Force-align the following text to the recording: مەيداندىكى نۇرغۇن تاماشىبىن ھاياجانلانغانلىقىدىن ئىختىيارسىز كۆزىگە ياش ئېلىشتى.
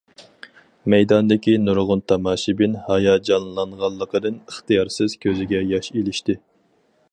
مەيداندىكى 0.93 1.53
نۇرغۇن 1.65 2.01
تاماشىبىن 2.13 2.73
ھاياجانلانغانلىقىدىن 2.87 4.41
ئىختىيارسىز 4.47 5.17
كۆزىگە 5.27 5.63
ياش 5.75 5.95
ئېلىشتى. 5.97 6.41